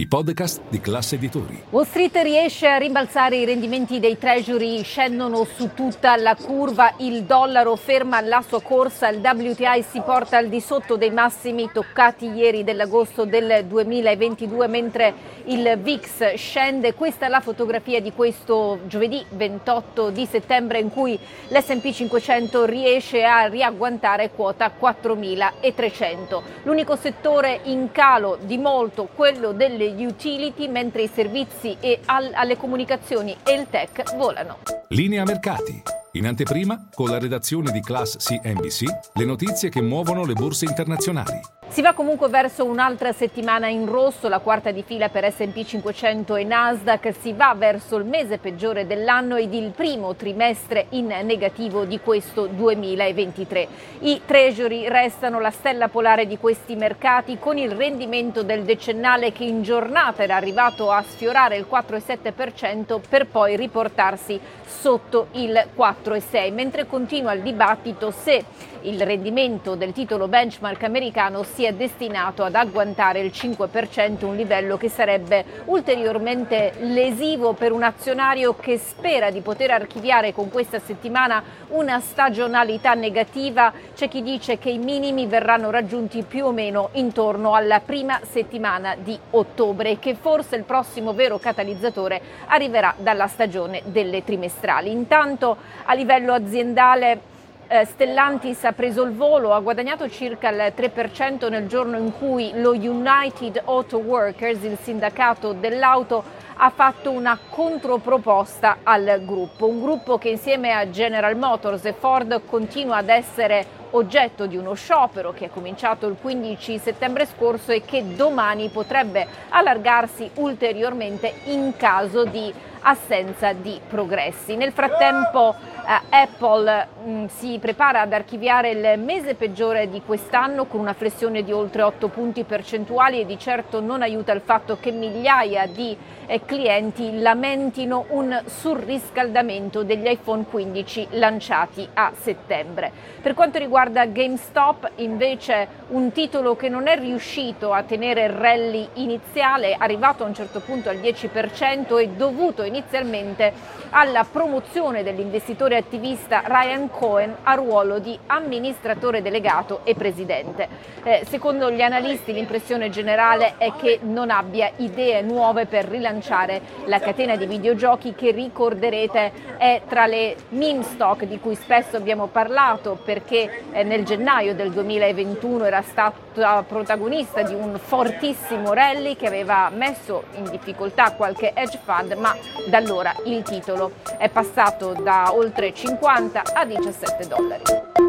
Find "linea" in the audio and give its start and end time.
34.88-35.24